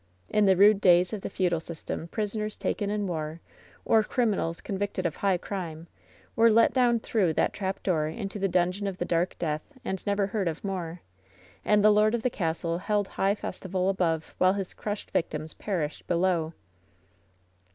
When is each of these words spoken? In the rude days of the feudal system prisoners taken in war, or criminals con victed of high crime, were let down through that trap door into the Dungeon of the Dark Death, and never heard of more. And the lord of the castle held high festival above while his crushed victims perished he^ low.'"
In 0.29 0.47
the 0.47 0.57
rude 0.57 0.81
days 0.81 1.13
of 1.13 1.21
the 1.21 1.29
feudal 1.29 1.59
system 1.59 2.07
prisoners 2.07 2.57
taken 2.57 2.89
in 2.89 3.05
war, 3.05 3.39
or 3.85 4.01
criminals 4.01 4.59
con 4.59 4.75
victed 4.79 5.05
of 5.05 5.17
high 5.17 5.37
crime, 5.37 5.85
were 6.35 6.49
let 6.49 6.73
down 6.73 6.99
through 6.99 7.33
that 7.33 7.53
trap 7.53 7.83
door 7.83 8.07
into 8.07 8.39
the 8.39 8.47
Dungeon 8.47 8.87
of 8.87 8.97
the 8.97 9.05
Dark 9.05 9.37
Death, 9.37 9.77
and 9.85 10.03
never 10.07 10.25
heard 10.25 10.47
of 10.47 10.63
more. 10.63 11.01
And 11.63 11.85
the 11.85 11.91
lord 11.91 12.15
of 12.15 12.23
the 12.23 12.31
castle 12.31 12.79
held 12.79 13.09
high 13.09 13.35
festival 13.35 13.89
above 13.89 14.33
while 14.39 14.53
his 14.53 14.73
crushed 14.73 15.11
victims 15.11 15.53
perished 15.53 16.07
he^ 16.07 16.19
low.'" 16.19 16.53